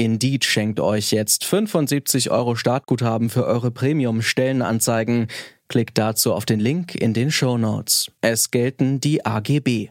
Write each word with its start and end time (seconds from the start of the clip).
Indeed 0.00 0.46
schenkt 0.46 0.80
euch 0.80 1.12
jetzt 1.12 1.44
75 1.44 2.30
Euro 2.30 2.54
Startguthaben 2.54 3.28
für 3.28 3.44
eure 3.44 3.70
Premium-Stellenanzeigen. 3.70 5.26
Klickt 5.68 5.98
dazu 5.98 6.32
auf 6.32 6.46
den 6.46 6.58
Link 6.58 6.94
in 6.94 7.12
den 7.12 7.30
Show 7.30 7.58
Notes. 7.58 8.10
Es 8.22 8.50
gelten 8.50 9.00
die 9.00 9.26
AGB. 9.26 9.90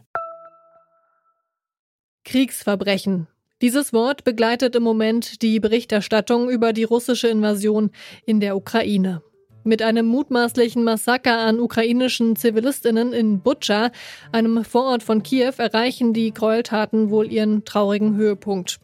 Kriegsverbrechen. 2.24 3.28
Dieses 3.62 3.92
Wort 3.92 4.24
begleitet 4.24 4.74
im 4.74 4.82
Moment 4.82 5.42
die 5.42 5.60
Berichterstattung 5.60 6.50
über 6.50 6.72
die 6.72 6.82
russische 6.82 7.28
Invasion 7.28 7.92
in 8.26 8.40
der 8.40 8.56
Ukraine. 8.56 9.22
Mit 9.62 9.80
einem 9.80 10.06
mutmaßlichen 10.06 10.82
Massaker 10.82 11.38
an 11.38 11.60
ukrainischen 11.60 12.34
Zivilistinnen 12.34 13.12
in 13.12 13.42
Butscha, 13.42 13.92
einem 14.32 14.64
Vorort 14.64 15.04
von 15.04 15.22
Kiew, 15.22 15.52
erreichen 15.58 16.14
die 16.14 16.34
Gräueltaten 16.34 17.10
wohl 17.10 17.30
ihren 17.30 17.64
traurigen 17.64 18.16
Höhepunkt. 18.16 18.80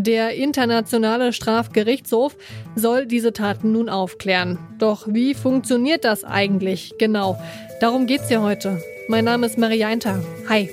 Der 0.00 0.36
Internationale 0.36 1.32
Strafgerichtshof 1.32 2.36
soll 2.76 3.06
diese 3.06 3.32
Taten 3.32 3.72
nun 3.72 3.88
aufklären. 3.88 4.56
Doch 4.78 5.08
wie 5.08 5.34
funktioniert 5.34 6.04
das 6.04 6.22
eigentlich 6.22 6.94
genau? 7.00 7.36
Darum 7.80 8.06
geht's 8.06 8.28
hier 8.28 8.40
heute. 8.40 8.80
Mein 9.08 9.24
Name 9.24 9.46
ist 9.46 9.58
Marianta. 9.58 10.22
Hi. 10.48 10.70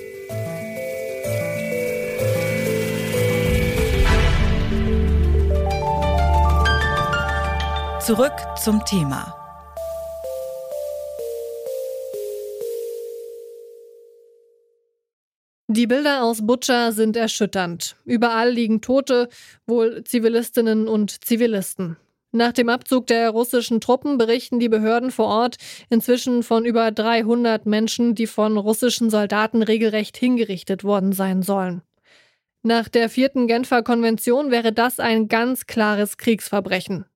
Zurück 8.00 8.34
zum 8.62 8.84
Thema. 8.84 9.45
Die 15.68 15.88
Bilder 15.88 16.22
aus 16.22 16.46
Butscha 16.46 16.92
sind 16.92 17.16
erschütternd. 17.16 17.96
Überall 18.04 18.50
liegen 18.50 18.82
Tote, 18.82 19.28
wohl 19.66 20.04
Zivilistinnen 20.04 20.86
und 20.86 21.24
Zivilisten. 21.24 21.96
Nach 22.30 22.52
dem 22.52 22.68
Abzug 22.68 23.08
der 23.08 23.30
russischen 23.30 23.80
Truppen 23.80 24.16
berichten 24.16 24.60
die 24.60 24.68
Behörden 24.68 25.10
vor 25.10 25.26
Ort 25.26 25.56
inzwischen 25.90 26.44
von 26.44 26.64
über 26.64 26.92
300 26.92 27.66
Menschen, 27.66 28.14
die 28.14 28.28
von 28.28 28.58
russischen 28.58 29.10
Soldaten 29.10 29.62
regelrecht 29.62 30.16
hingerichtet 30.16 30.84
worden 30.84 31.12
sein 31.12 31.42
sollen. 31.42 31.82
Nach 32.62 32.88
der 32.88 33.08
vierten 33.08 33.48
Genfer 33.48 33.82
Konvention 33.82 34.52
wäre 34.52 34.72
das 34.72 35.00
ein 35.00 35.26
ganz 35.26 35.66
klares 35.66 36.16
Kriegsverbrechen. 36.16 37.06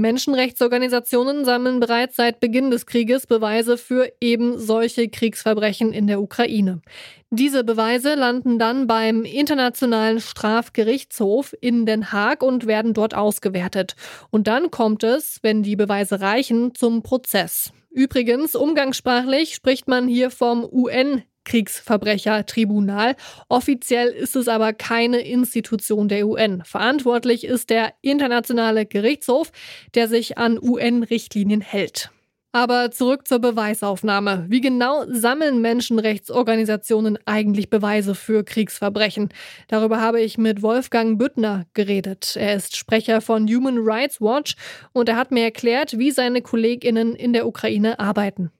Menschenrechtsorganisationen 0.00 1.44
sammeln 1.44 1.80
bereits 1.80 2.16
seit 2.16 2.40
Beginn 2.40 2.70
des 2.70 2.86
Krieges 2.86 3.26
Beweise 3.26 3.76
für 3.76 4.12
eben 4.20 4.58
solche 4.58 5.08
Kriegsverbrechen 5.08 5.92
in 5.92 6.06
der 6.06 6.20
Ukraine. 6.20 6.82
Diese 7.30 7.62
Beweise 7.62 8.16
landen 8.16 8.58
dann 8.58 8.86
beim 8.86 9.24
Internationalen 9.24 10.20
Strafgerichtshof 10.20 11.54
in 11.60 11.86
Den 11.86 12.12
Haag 12.12 12.42
und 12.42 12.66
werden 12.66 12.92
dort 12.92 13.14
ausgewertet. 13.14 13.94
Und 14.30 14.48
dann 14.48 14.70
kommt 14.70 15.04
es, 15.04 15.38
wenn 15.42 15.62
die 15.62 15.76
Beweise 15.76 16.20
reichen, 16.20 16.74
zum 16.74 17.02
Prozess. 17.02 17.72
Übrigens, 17.90 18.54
umgangssprachlich 18.54 19.54
spricht 19.54 19.88
man 19.88 20.08
hier 20.08 20.30
vom 20.30 20.64
UN 20.64 21.22
Kriegsverbrechertribunal. 21.44 23.16
Offiziell 23.48 24.08
ist 24.08 24.36
es 24.36 24.48
aber 24.48 24.72
keine 24.72 25.20
Institution 25.20 26.08
der 26.08 26.26
UN. 26.26 26.62
Verantwortlich 26.64 27.44
ist 27.44 27.70
der 27.70 27.92
Internationale 28.02 28.86
Gerichtshof, 28.86 29.52
der 29.94 30.08
sich 30.08 30.38
an 30.38 30.58
UN-Richtlinien 30.60 31.60
hält. 31.60 32.10
Aber 32.52 32.90
zurück 32.90 33.28
zur 33.28 33.38
Beweisaufnahme. 33.38 34.46
Wie 34.48 34.60
genau 34.60 35.04
sammeln 35.06 35.60
Menschenrechtsorganisationen 35.60 37.16
eigentlich 37.24 37.70
Beweise 37.70 38.16
für 38.16 38.42
Kriegsverbrechen? 38.42 39.28
Darüber 39.68 40.00
habe 40.00 40.20
ich 40.20 40.36
mit 40.36 40.60
Wolfgang 40.60 41.16
Büttner 41.16 41.66
geredet. 41.74 42.34
Er 42.36 42.56
ist 42.56 42.76
Sprecher 42.76 43.20
von 43.20 43.46
Human 43.46 43.78
Rights 43.78 44.20
Watch 44.20 44.56
und 44.92 45.08
er 45.08 45.14
hat 45.14 45.30
mir 45.30 45.44
erklärt, 45.44 45.96
wie 45.96 46.10
seine 46.10 46.42
Kolleginnen 46.42 47.14
in 47.14 47.32
der 47.32 47.46
Ukraine 47.46 48.00
arbeiten. 48.00 48.50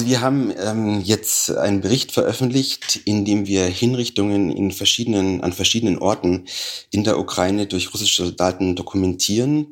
Wir 0.00 0.20
haben 0.20 0.52
ähm, 0.56 1.00
jetzt 1.02 1.50
einen 1.50 1.80
Bericht 1.80 2.12
veröffentlicht, 2.12 3.00
in 3.04 3.24
dem 3.24 3.46
wir 3.46 3.64
Hinrichtungen 3.64 4.50
in 4.50 4.70
verschiedenen, 4.70 5.42
an 5.42 5.52
verschiedenen 5.52 5.98
Orten 5.98 6.46
in 6.90 7.04
der 7.04 7.18
Ukraine 7.18 7.66
durch 7.66 7.92
russische 7.92 8.22
Soldaten 8.22 8.76
dokumentieren. 8.76 9.68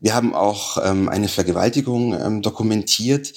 Wir 0.00 0.14
haben 0.14 0.34
auch 0.34 0.78
ähm, 0.84 1.08
eine 1.08 1.28
Vergewaltigung 1.28 2.14
ähm, 2.14 2.42
dokumentiert. 2.42 3.32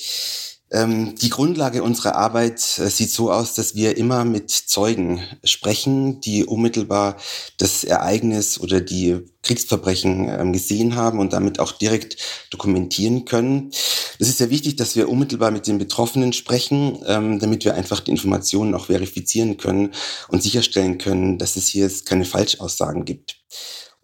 Ähm, 0.71 1.15
die 1.15 1.29
Grundlage 1.29 1.81
unserer 1.81 2.15
Arbeit 2.15 2.59
äh, 2.77 2.89
sieht 2.89 3.11
so 3.11 3.31
aus, 3.31 3.55
dass 3.55 3.73
wir 3.73 3.97
immer 3.97 4.23
mit 4.23 4.51
Zeugen 4.51 5.21
sprechen, 5.43 6.21
die 6.21 6.45
unmittelbar 6.45 7.17
das 7.57 7.83
Ereignis 7.83 8.59
oder 8.59 8.79
die 8.79 9.19
Kriegsverbrechen 9.41 10.29
ähm, 10.29 10.53
gesehen 10.53 10.95
haben 10.95 11.17
und 11.19 11.33
damit 11.33 11.59
auch 11.59 11.71
direkt 11.71 12.17
dokumentieren 12.51 13.25
können. 13.25 13.71
Es 14.19 14.27
ist 14.27 14.37
sehr 14.37 14.51
wichtig, 14.51 14.75
dass 14.75 14.95
wir 14.95 15.09
unmittelbar 15.09 15.49
mit 15.49 15.65
den 15.65 15.79
Betroffenen 15.79 16.33
sprechen, 16.33 16.99
ähm, 17.07 17.39
damit 17.39 17.65
wir 17.65 17.73
einfach 17.73 18.01
die 18.01 18.11
Informationen 18.11 18.75
auch 18.75 18.87
verifizieren 18.87 19.57
können 19.57 19.93
und 20.27 20.43
sicherstellen 20.43 20.99
können, 20.99 21.39
dass 21.39 21.55
es 21.55 21.67
hier 21.67 21.89
keine 22.05 22.25
Falschaussagen 22.25 23.05
gibt. 23.05 23.37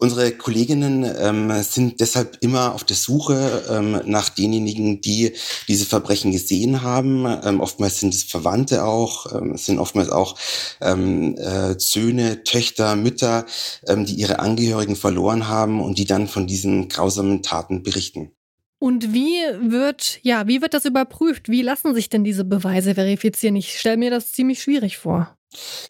Unsere 0.05 0.33
Kolleginnen 0.33 1.03
ähm, 1.19 1.51
sind 1.63 1.99
deshalb 1.99 2.37
immer 2.41 2.75
auf 2.75 2.83
der 2.83 2.95
Suche 2.95 3.63
ähm, 3.67 4.01
nach 4.05 4.29
denjenigen, 4.29 5.01
die 5.01 5.33
diese 5.67 5.87
Verbrechen 5.87 6.31
gesehen 6.31 6.83
haben. 6.83 7.25
Ähm, 7.43 7.59
oftmals 7.59 8.01
sind 8.01 8.13
es 8.13 8.21
Verwandte 8.21 8.83
auch, 8.85 9.33
ähm, 9.33 9.53
es 9.53 9.65
sind 9.65 9.79
oftmals 9.79 10.09
auch 10.11 10.37
ähm, 10.79 11.35
äh, 11.37 11.73
Söhne, 11.79 12.43
Töchter, 12.43 12.95
Mütter, 12.95 13.47
ähm, 13.87 14.05
die 14.05 14.13
ihre 14.13 14.37
Angehörigen 14.37 14.95
verloren 14.95 15.47
haben 15.47 15.81
und 15.81 15.97
die 15.97 16.05
dann 16.05 16.27
von 16.27 16.45
diesen 16.45 16.87
grausamen 16.87 17.41
Taten 17.41 17.81
berichten. 17.81 18.29
Und 18.77 19.11
wie 19.11 19.39
wird, 19.59 20.19
ja, 20.21 20.45
wie 20.45 20.61
wird 20.61 20.75
das 20.75 20.85
überprüft? 20.85 21.49
Wie 21.49 21.63
lassen 21.63 21.95
sich 21.95 22.09
denn 22.09 22.23
diese 22.23 22.45
Beweise 22.45 22.93
verifizieren? 22.93 23.55
Ich 23.55 23.79
stelle 23.79 23.97
mir 23.97 24.11
das 24.11 24.33
ziemlich 24.33 24.61
schwierig 24.61 24.99
vor. 24.99 25.35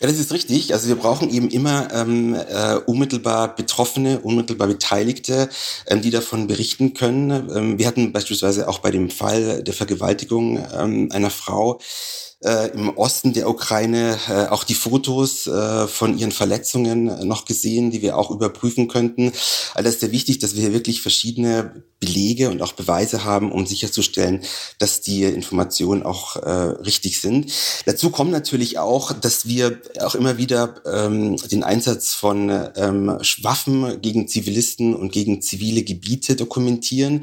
Ja, 0.01 0.07
das 0.07 0.19
ist 0.19 0.31
richtig. 0.31 0.73
Also 0.73 0.87
wir 0.87 0.95
brauchen 0.95 1.29
eben 1.29 1.49
immer 1.49 1.87
ähm, 1.93 2.35
äh, 2.35 2.75
unmittelbar 2.85 3.55
Betroffene, 3.55 4.19
unmittelbar 4.19 4.67
Beteiligte, 4.67 5.49
ähm, 5.87 6.01
die 6.01 6.11
davon 6.11 6.47
berichten 6.47 6.93
können. 6.93 7.31
Ähm, 7.31 7.79
wir 7.79 7.87
hatten 7.87 8.11
beispielsweise 8.11 8.67
auch 8.67 8.79
bei 8.79 8.91
dem 8.91 9.09
Fall 9.09 9.63
der 9.63 9.73
Vergewaltigung 9.73 10.65
ähm, 10.73 11.09
einer 11.11 11.29
Frau 11.29 11.79
äh, 12.45 12.67
im 12.73 12.95
Osten 12.97 13.33
der 13.33 13.49
Ukraine 13.49 14.17
äh, 14.29 14.47
auch 14.47 14.63
die 14.63 14.75
Fotos 14.75 15.47
äh, 15.47 15.87
von 15.87 16.17
ihren 16.17 16.31
Verletzungen 16.31 17.27
noch 17.27 17.45
gesehen, 17.45 17.91
die 17.91 18.01
wir 18.01 18.17
auch 18.17 18.29
überprüfen 18.29 18.87
könnten. 18.87 19.31
Also 19.73 19.83
das 19.83 19.95
ist 19.95 20.01
sehr 20.01 20.11
wichtig, 20.11 20.39
dass 20.39 20.55
wir 20.55 20.61
hier 20.61 20.73
wirklich 20.73 21.01
verschiedene 21.01 21.83
Belege 21.99 22.51
und 22.51 22.61
auch 22.61 22.73
Beweise 22.73 23.23
haben, 23.23 23.51
um 23.51 23.65
sicherzustellen, 23.65 24.43
dass 24.79 25.01
die 25.01 25.23
Informationen 25.23 26.03
auch 26.03 26.35
äh, 26.35 26.49
richtig 26.49 27.19
sind. 27.19 27.51
Dazu 27.85 28.11
kommt 28.11 28.31
natürlich 28.31 28.77
auch, 28.77 29.11
dass 29.13 29.47
wir 29.47 29.81
auch 30.01 30.13
immer 30.13 30.37
wieder 30.37 30.75
ähm, 30.85 31.37
den 31.37 31.63
Einsatz 31.63 32.13
von 32.13 32.49
ähm, 32.75 33.07
Waffen 33.41 34.01
gegen 34.01 34.27
Zivilisten 34.27 34.93
und 34.93 35.11
gegen 35.11 35.41
zivile 35.41 35.83
Gebiete 35.83 36.35
dokumentieren. 36.35 37.21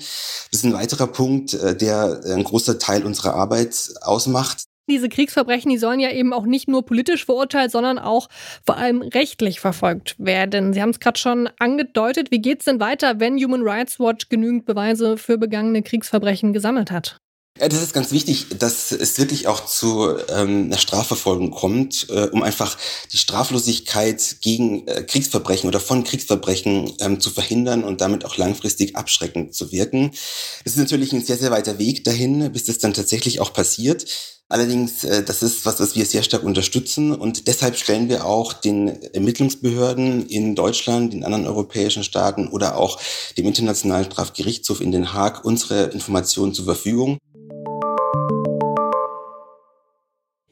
Das 0.50 0.60
ist 0.60 0.64
ein 0.64 0.74
weiterer 0.74 1.06
Punkt, 1.06 1.54
äh, 1.54 1.76
der 1.76 2.20
ein 2.24 2.44
großer 2.44 2.78
Teil 2.78 3.04
unserer 3.04 3.34
Arbeit 3.34 3.92
ausmacht. 4.00 4.64
Diese 4.92 5.08
Kriegsverbrechen, 5.08 5.70
die 5.70 5.78
sollen 5.78 6.00
ja 6.00 6.10
eben 6.10 6.34
auch 6.34 6.44
nicht 6.44 6.68
nur 6.68 6.84
politisch 6.84 7.24
verurteilt, 7.24 7.70
sondern 7.70 7.98
auch 7.98 8.28
vor 8.62 8.76
allem 8.76 9.00
rechtlich 9.00 9.58
verfolgt 9.58 10.16
werden. 10.18 10.74
Sie 10.74 10.82
haben 10.82 10.90
es 10.90 11.00
gerade 11.00 11.18
schon 11.18 11.48
angedeutet. 11.58 12.30
Wie 12.30 12.42
geht 12.42 12.58
es 12.58 12.66
denn 12.66 12.78
weiter, 12.78 13.18
wenn 13.18 13.42
Human 13.42 13.62
Rights 13.62 13.98
Watch 13.98 14.28
genügend 14.28 14.66
Beweise 14.66 15.16
für 15.16 15.38
begangene 15.38 15.82
Kriegsverbrechen 15.82 16.52
gesammelt 16.52 16.90
hat? 16.90 17.16
Ja, 17.60 17.68
das 17.68 17.82
ist 17.82 17.92
ganz 17.92 18.12
wichtig, 18.12 18.46
dass 18.58 18.92
es 18.92 19.18
wirklich 19.18 19.46
auch 19.46 19.66
zu 19.66 20.16
ähm, 20.30 20.64
einer 20.64 20.78
Strafverfolgung 20.78 21.50
kommt, 21.50 22.06
äh, 22.08 22.28
um 22.32 22.42
einfach 22.42 22.78
die 23.12 23.18
Straflosigkeit 23.18 24.38
gegen 24.40 24.88
äh, 24.88 25.02
Kriegsverbrechen 25.02 25.68
oder 25.68 25.78
von 25.78 26.02
Kriegsverbrechen 26.02 26.94
ähm, 27.00 27.20
zu 27.20 27.28
verhindern 27.28 27.84
und 27.84 28.00
damit 28.00 28.24
auch 28.24 28.38
langfristig 28.38 28.96
abschreckend 28.96 29.54
zu 29.54 29.70
wirken. 29.70 30.12
Das 30.64 30.72
ist 30.72 30.78
natürlich 30.78 31.12
ein 31.12 31.22
sehr, 31.22 31.36
sehr 31.36 31.50
weiter 31.50 31.78
Weg 31.78 32.04
dahin, 32.04 32.50
bis 32.52 32.64
das 32.64 32.78
dann 32.78 32.94
tatsächlich 32.94 33.38
auch 33.40 33.52
passiert. 33.52 34.06
Allerdings, 34.48 35.04
äh, 35.04 35.22
das 35.22 35.42
ist 35.42 35.64
was, 35.64 35.78
was 35.78 35.94
wir 35.94 36.06
sehr 36.06 36.22
stark 36.22 36.44
unterstützen 36.44 37.14
und 37.14 37.48
deshalb 37.48 37.76
stellen 37.76 38.08
wir 38.08 38.26
auch 38.26 38.54
den 38.54 38.88
Ermittlungsbehörden 39.14 40.26
in 40.26 40.54
Deutschland, 40.54 41.14
in 41.14 41.22
anderen 41.22 41.46
europäischen 41.46 42.02
Staaten 42.02 42.48
oder 42.48 42.76
auch 42.76 42.98
dem 43.36 43.46
Internationalen 43.46 44.06
Strafgerichtshof 44.06 44.80
in 44.80 44.90
Den 44.90 45.12
Haag 45.12 45.44
unsere 45.44 45.84
Informationen 45.84 46.54
zur 46.54 46.64
Verfügung. 46.64 47.18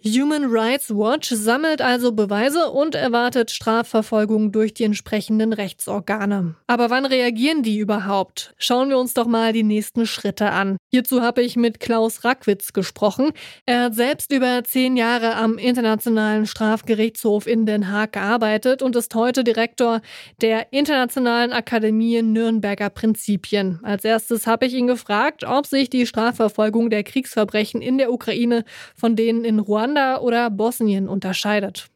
Rights 0.02 0.90
Watch 0.90 1.28
sammelt 1.28 1.82
also 1.82 2.12
Beweise 2.12 2.70
und 2.70 2.94
erwartet 2.94 3.50
Strafverfolgung 3.50 4.50
durch 4.50 4.72
die 4.72 4.84
entsprechenden 4.84 5.52
Rechtsorgane. 5.52 6.54
Aber 6.66 6.88
wann 6.88 7.04
reagieren 7.04 7.62
die 7.62 7.78
überhaupt? 7.78 8.54
Schauen 8.56 8.88
wir 8.88 8.98
uns 8.98 9.12
doch 9.12 9.26
mal 9.26 9.52
die 9.52 9.62
nächsten 9.62 10.06
Schritte 10.06 10.50
an. 10.52 10.78
Hierzu 10.90 11.20
habe 11.20 11.42
ich 11.42 11.56
mit 11.56 11.80
Klaus 11.80 12.24
Rackwitz 12.24 12.72
gesprochen. 12.72 13.32
Er 13.66 13.84
hat 13.84 13.94
selbst 13.94 14.32
über 14.32 14.64
zehn 14.64 14.96
Jahre 14.96 15.34
am 15.36 15.58
Internationalen 15.58 16.46
Strafgerichtshof 16.46 17.46
in 17.46 17.66
Den 17.66 17.92
Haag 17.92 18.12
gearbeitet 18.12 18.82
und 18.82 18.96
ist 18.96 19.14
heute 19.14 19.44
Direktor 19.44 20.00
der 20.40 20.72
Internationalen 20.72 21.52
Akademie 21.52 22.22
Nürnberger 22.22 22.90
Prinzipien. 22.90 23.80
Als 23.82 24.04
erstes 24.04 24.46
habe 24.46 24.66
ich 24.66 24.74
ihn 24.74 24.86
gefragt, 24.86 25.44
ob 25.44 25.66
sich 25.66 25.90
die 25.90 26.06
Strafverfolgung 26.06 26.90
der 26.90 27.04
Kriegsverbrechen 27.04 27.82
in 27.82 27.98
der 27.98 28.12
Ukraine 28.12 28.64
von 28.96 29.14
denen 29.14 29.44
in 29.44 29.58
Ruanda 29.58 29.89
oder 29.96 30.50
Bosnien 30.50 31.08
unterscheidet. 31.08 31.90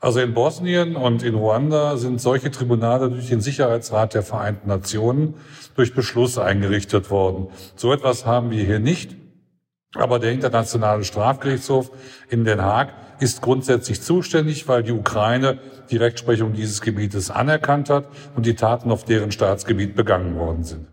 Also 0.00 0.20
in 0.20 0.32
Bosnien 0.32 0.96
und 0.96 1.22
in 1.22 1.34
Ruanda 1.34 1.98
sind 1.98 2.22
solche 2.22 2.50
Tribunale 2.50 3.10
durch 3.10 3.28
den 3.28 3.42
Sicherheitsrat 3.42 4.14
der 4.14 4.22
Vereinten 4.22 4.68
Nationen 4.68 5.34
durch 5.76 5.94
Beschluss 5.94 6.38
eingerichtet 6.38 7.10
worden. 7.10 7.48
So 7.76 7.92
etwas 7.92 8.24
haben 8.24 8.50
wir 8.50 8.64
hier 8.64 8.80
nicht. 8.80 9.16
Aber 9.94 10.18
der 10.18 10.32
Internationale 10.32 11.04
Strafgerichtshof 11.04 11.90
in 12.30 12.44
Den 12.44 12.62
Haag 12.62 12.94
ist 13.18 13.42
grundsätzlich 13.42 14.00
zuständig, 14.00 14.68
weil 14.68 14.82
die 14.82 14.92
Ukraine 14.92 15.58
die 15.90 15.96
Rechtsprechung 15.96 16.54
dieses 16.54 16.80
Gebietes 16.80 17.30
anerkannt 17.30 17.90
hat 17.90 18.06
und 18.36 18.46
die 18.46 18.54
Taten 18.54 18.90
auf 18.90 19.04
deren 19.04 19.32
Staatsgebiet 19.32 19.94
begangen 19.96 20.38
worden 20.38 20.64
sind. 20.64 20.86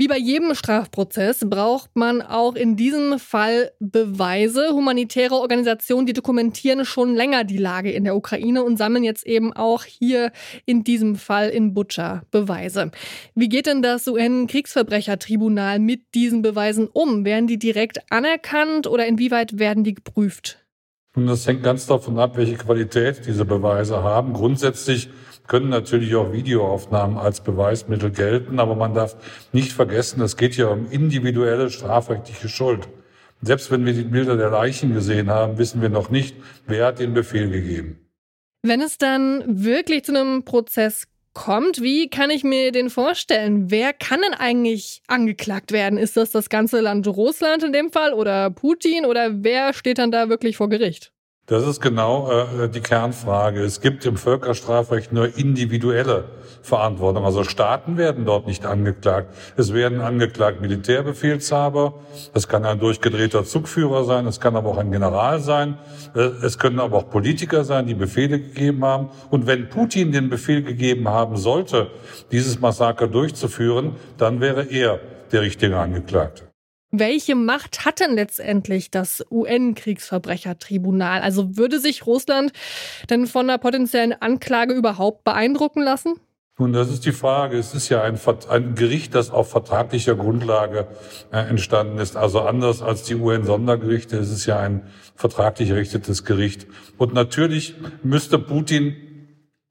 Wie 0.00 0.06
bei 0.06 0.16
jedem 0.16 0.54
Strafprozess 0.54 1.40
braucht 1.50 1.96
man 1.96 2.22
auch 2.22 2.54
in 2.54 2.76
diesem 2.76 3.18
Fall 3.18 3.72
Beweise. 3.80 4.68
Humanitäre 4.70 5.34
Organisationen, 5.34 6.06
die 6.06 6.12
dokumentieren 6.12 6.84
schon 6.84 7.16
länger 7.16 7.42
die 7.42 7.56
Lage 7.56 7.90
in 7.90 8.04
der 8.04 8.14
Ukraine 8.14 8.62
und 8.62 8.76
sammeln 8.76 9.02
jetzt 9.02 9.26
eben 9.26 9.52
auch 9.52 9.82
hier 9.82 10.30
in 10.66 10.84
diesem 10.84 11.16
Fall 11.16 11.48
in 11.48 11.74
Butscha 11.74 12.22
Beweise. 12.30 12.92
Wie 13.34 13.48
geht 13.48 13.66
denn 13.66 13.82
das 13.82 14.06
UN-Kriegsverbrechertribunal 14.06 15.80
mit 15.80 16.14
diesen 16.14 16.42
Beweisen 16.42 16.86
um? 16.86 17.24
Werden 17.24 17.48
die 17.48 17.58
direkt 17.58 18.12
anerkannt 18.12 18.86
oder 18.86 19.04
inwieweit 19.04 19.58
werden 19.58 19.82
die 19.82 19.94
geprüft? 19.94 20.67
Und 21.18 21.26
das 21.26 21.48
hängt 21.48 21.64
ganz 21.64 21.86
davon 21.86 22.16
ab, 22.20 22.36
welche 22.36 22.54
Qualität 22.54 23.26
diese 23.26 23.44
Beweise 23.44 24.04
haben. 24.04 24.34
Grundsätzlich 24.34 25.10
können 25.48 25.68
natürlich 25.68 26.14
auch 26.14 26.32
Videoaufnahmen 26.32 27.18
als 27.18 27.40
Beweismittel 27.40 28.12
gelten, 28.12 28.60
aber 28.60 28.76
man 28.76 28.94
darf 28.94 29.16
nicht 29.52 29.72
vergessen, 29.72 30.22
es 30.22 30.36
geht 30.36 30.56
ja 30.56 30.68
um 30.68 30.88
individuelle 30.90 31.70
strafrechtliche 31.70 32.48
Schuld. 32.48 32.88
Selbst 33.42 33.72
wenn 33.72 33.84
wir 33.84 33.94
die 33.94 34.04
Bilder 34.04 34.36
der 34.36 34.50
Leichen 34.50 34.94
gesehen 34.94 35.28
haben, 35.28 35.58
wissen 35.58 35.82
wir 35.82 35.88
noch 35.88 36.08
nicht, 36.08 36.36
wer 36.68 36.86
hat 36.86 37.00
den 37.00 37.14
Befehl 37.14 37.50
gegeben. 37.50 37.98
Wenn 38.62 38.80
es 38.80 38.96
dann 38.96 39.42
wirklich 39.64 40.04
zu 40.04 40.16
einem 40.16 40.44
Prozess 40.44 41.08
kommt, 41.38 41.80
wie 41.80 42.10
kann 42.10 42.30
ich 42.30 42.42
mir 42.42 42.72
den 42.72 42.90
vorstellen? 42.90 43.70
Wer 43.70 43.92
kann 43.92 44.20
denn 44.22 44.34
eigentlich 44.34 45.02
angeklagt 45.06 45.70
werden? 45.70 45.96
Ist 45.96 46.16
das 46.16 46.32
das 46.32 46.48
ganze 46.48 46.80
Land 46.80 47.06
Russland 47.06 47.62
in 47.62 47.72
dem 47.72 47.92
Fall 47.92 48.12
oder 48.12 48.50
Putin 48.50 49.06
oder 49.06 49.44
wer 49.44 49.72
steht 49.72 49.98
dann 49.98 50.10
da 50.10 50.28
wirklich 50.28 50.56
vor 50.56 50.68
Gericht? 50.68 51.12
Das 51.48 51.66
ist 51.66 51.80
genau 51.80 52.30
äh, 52.30 52.68
die 52.68 52.82
Kernfrage. 52.82 53.62
Es 53.62 53.80
gibt 53.80 54.04
im 54.04 54.18
Völkerstrafrecht 54.18 55.14
nur 55.14 55.34
individuelle 55.38 56.24
Verantwortung. 56.60 57.24
Also 57.24 57.42
Staaten 57.42 57.96
werden 57.96 58.26
dort 58.26 58.46
nicht 58.46 58.66
angeklagt. 58.66 59.34
Es 59.56 59.72
werden 59.72 60.02
angeklagt 60.02 60.60
Militärbefehlshaber. 60.60 61.94
Es 62.34 62.48
kann 62.48 62.66
ein 62.66 62.78
durchgedrehter 62.78 63.44
Zugführer 63.44 64.04
sein. 64.04 64.26
Es 64.26 64.40
kann 64.40 64.56
aber 64.56 64.68
auch 64.68 64.76
ein 64.76 64.92
General 64.92 65.40
sein. 65.40 65.78
Äh, 66.14 66.20
es 66.44 66.58
können 66.58 66.80
aber 66.80 66.98
auch 66.98 67.08
Politiker 67.08 67.64
sein, 67.64 67.86
die 67.86 67.94
Befehle 67.94 68.40
gegeben 68.40 68.84
haben. 68.84 69.08
Und 69.30 69.46
wenn 69.46 69.70
Putin 69.70 70.12
den 70.12 70.28
Befehl 70.28 70.62
gegeben 70.62 71.08
haben 71.08 71.38
sollte, 71.38 71.90
dieses 72.30 72.60
Massaker 72.60 73.08
durchzuführen, 73.08 73.96
dann 74.18 74.42
wäre 74.42 74.64
er 74.64 75.00
der 75.32 75.40
richtige 75.40 75.78
Angeklagte. 75.78 76.47
Welche 76.90 77.34
Macht 77.34 77.84
hat 77.84 78.00
denn 78.00 78.14
letztendlich 78.14 78.90
das 78.90 79.22
UN-Kriegsverbrechertribunal? 79.30 81.20
Also 81.20 81.56
würde 81.58 81.80
sich 81.80 82.06
Russland 82.06 82.52
denn 83.10 83.26
von 83.26 83.48
einer 83.48 83.58
potenziellen 83.58 84.14
Anklage 84.14 84.72
überhaupt 84.72 85.22
beeindrucken 85.24 85.82
lassen? 85.82 86.14
Nun, 86.60 86.72
das 86.72 86.90
ist 86.90 87.04
die 87.04 87.12
Frage. 87.12 87.56
Es 87.56 87.72
ist 87.72 87.88
ja 87.88 88.02
ein, 88.02 88.18
ein 88.48 88.74
Gericht, 88.74 89.14
das 89.14 89.30
auf 89.30 89.50
vertraglicher 89.50 90.16
Grundlage 90.16 90.88
äh, 91.30 91.38
entstanden 91.38 91.98
ist. 91.98 92.16
Also 92.16 92.40
anders 92.40 92.82
als 92.82 93.04
die 93.04 93.14
UN-Sondergerichte. 93.14 94.16
Es 94.16 94.30
ist 94.30 94.46
ja 94.46 94.58
ein 94.58 94.82
vertraglich 95.14 95.70
errichtetes 95.70 96.24
Gericht. 96.24 96.66
Und 96.96 97.14
natürlich 97.14 97.74
müsste 98.02 98.40
Putin 98.40 98.96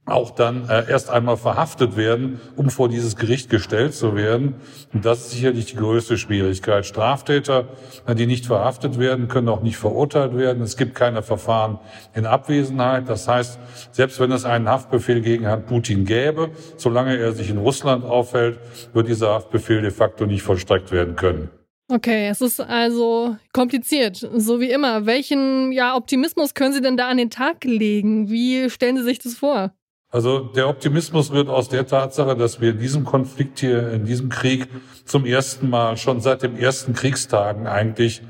auch 0.08 0.32
dann 0.32 0.70
äh, 0.70 0.90
erst 0.90 1.10
einmal 1.10 1.38
verhaftet 1.38 1.98
werden, 1.98 2.40
um 2.56 2.70
vor 2.70 2.88
dieses 2.88 3.18
Gericht 3.18 3.50
gestellt 3.50 3.94
zu 3.94 4.16
werden. 4.16 4.56
Und 4.94 5.06
das 5.06 5.20
ist 5.20 5.32
sicherlich 5.32 5.66
die 5.66 5.76
größte 5.76 6.18
Schwierigkeit. 6.18 6.86
Straftäter, 6.86 7.66
die 8.18 8.26
nicht 8.26 8.46
verhaftet 8.46 8.98
werden, 8.98 9.28
können 9.28 9.50
auch 9.50 9.62
nicht 9.62 9.78
verurteilt 9.78 10.36
werden. 10.36 10.64
Es 10.64 10.78
gibt 10.78 10.96
keine 10.96 11.22
Verfahren 11.24 11.80
in 12.16 12.26
Abwesenheit. 12.26 13.10
Das 13.10 13.28
heißt, 13.28 13.60
selbst 13.92 14.20
wenn 14.20 14.32
es 14.32 14.46
einen 14.46 14.70
Haftbefehl 14.70 15.22
gegen 15.22 15.44
Herrn 15.44 15.66
Putin 15.66 16.06
gäbe, 16.06 16.52
solange 16.78 17.18
er 17.18 17.34
sich 17.34 17.50
in 17.50 17.58
Russland 17.58 18.06
aufhält, 18.06 18.60
wird 18.94 19.10
dieser 19.10 19.34
Haftbefehl 19.34 19.82
de 19.82 19.92
facto 19.92 20.26
nicht 20.26 20.42
vollstreckt 20.42 20.92
werden 20.92 21.18
können. 21.18 21.50
Okay, 21.90 22.28
es 22.28 22.42
ist 22.42 22.60
also 22.60 23.38
kompliziert, 23.54 24.18
so 24.18 24.60
wie 24.60 24.72
immer. 24.72 25.06
Welchen 25.06 25.72
ja, 25.72 25.96
Optimismus 25.96 26.54
können 26.54 26.74
Sie 26.74 26.82
denn 26.82 26.98
da 26.98 27.08
an 27.08 27.16
den 27.16 27.30
Tag 27.30 27.64
legen? 27.64 28.30
Wie 28.30 28.70
stellen 28.70 28.98
Sie 28.98 29.04
sich 29.04 29.20
das 29.20 29.36
vor? 29.36 29.74
Also 30.18 30.40
der 30.40 30.68
Optimismus 30.68 31.30
wird 31.30 31.48
aus 31.48 31.70
der 31.70 31.86
Tatsache, 31.86 32.36
dass 32.36 32.60
wir 32.60 32.72
in 32.72 32.80
diesem 32.80 33.06
Konflikt 33.06 33.60
hier, 33.60 33.92
in 33.92 34.06
diesem 34.06 34.30
Krieg 34.30 34.68
zum 35.06 35.28
ersten 35.28 35.70
Mal, 35.70 35.96
schon 35.96 36.22
seit 36.22 36.42
den 36.42 36.58
ersten 36.58 36.94
Kriegstagen 36.94 37.68
eigentlich 37.68 38.24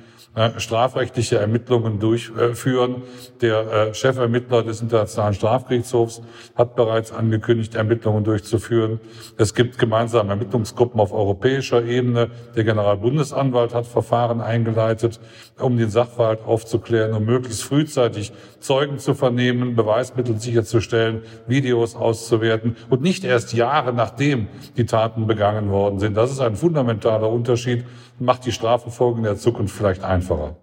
strafrechtliche 0.58 1.38
Ermittlungen 1.38 2.00
durchführen. 2.00 3.04
Der 3.42 3.90
äh, 3.90 3.94
Chefermittler 3.94 4.64
des 4.64 4.82
Internationalen 4.82 5.34
Strafgerichtshofs 5.34 6.22
hat 6.56 6.76
bereits 6.76 7.12
angekündigt, 7.12 7.76
Ermittlungen 7.76 8.24
durchzuführen. 8.24 9.00
Es 9.38 9.54
gibt 9.54 9.80
gemeinsame 9.80 10.30
Ermittlungsgruppen 10.30 11.00
auf 11.00 11.12
europäischer 11.12 11.84
Ebene. 11.84 12.30
Der 12.56 12.64
Generalbundesanwalt 12.64 13.74
hat 13.74 13.88
Verfahren 13.88 14.42
eingeleitet, 14.42 15.20
um 15.60 15.78
den 15.78 15.90
Sachverhalt 15.90 16.46
aufzuklären, 16.46 17.14
um 17.14 17.26
möglichst 17.26 17.64
frühzeitig 17.64 18.32
Zeugen 18.60 19.00
zu 19.00 19.14
vernehmen, 19.14 19.76
Beweismittel 19.76 20.40
sicherzustellen, 20.40 21.24
Videos 21.48 21.96
auszuwerten 21.96 22.76
und 22.90 23.02
nicht 23.02 23.24
erst 23.24 23.54
Jahre 23.54 23.94
nachdem 23.94 24.48
die 24.78 24.86
Taten 24.86 25.28
begangen 25.28 25.72
worden 25.72 26.00
sind. 26.00 26.16
Das 26.16 26.32
ist 26.32 26.40
ein 26.40 26.56
fundamentaler 26.56 27.30
Unterschied 27.30 27.86
macht 28.20 28.46
die 28.46 28.52
Strafverfolgung 28.52 29.20
in 29.20 29.24
der 29.24 29.38
Zukunft 29.38 29.76
vielleicht 29.76 30.04
einfacher. 30.04 30.56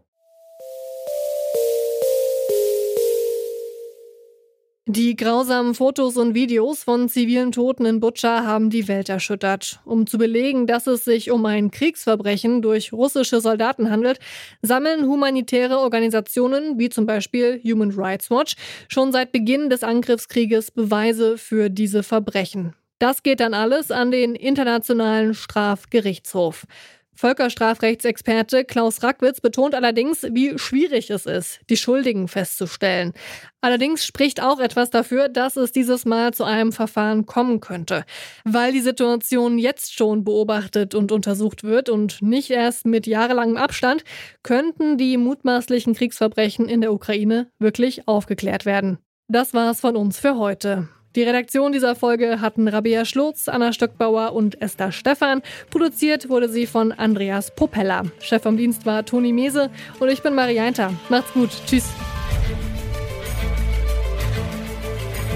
Die 4.87 5.17
grausamen 5.17 5.75
Fotos 5.75 6.19
und 6.19 6.35
Videos 6.35 6.85
von 6.85 7.09
zivilen 7.09 7.53
Toten 7.53 7.87
in 7.87 8.01
Butscha 8.01 8.45
haben 8.45 8.69
die 8.69 8.87
Welt 8.87 9.09
erschüttert. 9.09 9.81
Um 9.87 10.07
zu 10.07 10.19
belegen, 10.19 10.67
dass 10.67 10.87
es 10.87 11.07
sich 11.07 11.31
um 11.31 11.47
ein 11.47 11.71
Kriegsverbrechen 11.71 12.61
durch 12.61 12.93
russische 12.93 13.41
Soldaten 13.41 13.91
handelt, 13.91 14.19
sammeln 14.61 15.07
humanitäre 15.07 15.79
Organisationen 15.79 16.79
wie 16.79 16.91
zum 16.91 17.07
Beispiel 17.07 17.63
Human 17.65 17.93
Rights 17.93 18.31
Watch 18.31 18.57
schon 18.89 19.11
seit 19.11 19.33
Beginn 19.33 19.71
des 19.71 19.83
Angriffskrieges 19.83 20.71
Beweise 20.71 21.39
für 21.39 21.71
diese 21.71 22.03
Verbrechen. 22.03 22.75
Das 22.99 23.23
geht 23.23 23.41
dann 23.41 23.55
alles 23.55 23.91
an 23.91 24.11
den 24.11 24.35
Internationalen 24.35 25.33
Strafgerichtshof. 25.33 26.67
Völkerstrafrechtsexperte 27.15 28.65
Klaus 28.65 29.03
Rackwitz 29.03 29.41
betont 29.41 29.75
allerdings, 29.75 30.23
wie 30.31 30.59
schwierig 30.59 31.11
es 31.11 31.27
ist, 31.27 31.61
die 31.71 31.77
Schuldigen 31.77 32.29
festzustellen. 32.29 33.13
Allerdings 33.61 34.05
spricht 34.05 34.43
auch 34.43 34.61
etwas 34.61 34.91
dafür, 34.91 35.29
dass 35.29 35.57
es 35.57 35.73
dieses 35.73 36.05
Mal 36.05 36.35
zu 36.35 36.45
einem 36.45 36.73
Verfahren 36.73 37.27
kommen 37.27 37.61
könnte. 37.61 38.05
Weil 38.45 38.73
die 38.73 38.81
Situation 38.81 39.59
jetzt 39.59 39.95
schon 39.95 40.25
beobachtet 40.25 40.95
und 40.95 41.13
untersucht 41.13 41.65
wird 41.65 41.89
und 41.89 42.21
nicht 42.21 42.51
erst 42.51 42.87
mit 42.87 43.07
jahrelangem 43.07 43.57
Abstand, 43.57 44.05
könnten 44.43 44.99
die 44.99 45.17
mutmaßlichen 45.17 45.95
Kriegsverbrechen 45.95 46.69
in 46.69 46.81
der 46.81 46.93
Ukraine 46.93 47.51
wirklich 47.59 48.07
aufgeklärt 48.07 48.67
werden. 48.67 48.99
Das 49.29 49.55
war's 49.55 49.81
von 49.81 49.97
uns 49.97 50.19
für 50.19 50.37
heute. 50.37 50.89
Die 51.15 51.23
Redaktion 51.23 51.71
dieser 51.71 51.95
Folge 51.95 52.41
hatten 52.41 52.67
Rabea 52.67 53.05
Schlotz, 53.05 53.49
Anna 53.49 53.73
Stöckbauer 53.73 54.33
und 54.33 54.61
Esther 54.61 54.91
Stephan. 54.91 55.43
Produziert 55.71 56.29
wurde 56.29 56.49
sie 56.49 56.67
von 56.67 56.91
Andreas 56.91 57.55
Popella. 57.55 58.03
Chef 58.21 58.43
vom 58.43 58.57
Dienst 58.57 58.85
war 58.85 59.05
Toni 59.05 59.33
Mese 59.33 59.71
und 60.01 60.09
ich 60.09 60.23
bin 60.23 60.35
Marianta. 60.35 60.93
Macht's 61.09 61.33
gut. 61.33 61.51
Tschüss. 61.67 61.89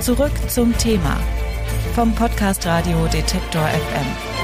Zurück 0.01 0.33
zum 0.49 0.77
Thema 0.79 1.17
vom 1.95 2.15
Podcast 2.15 2.67
Radio 2.67 3.07
Detektor 3.13 3.63
FM. 3.63 4.38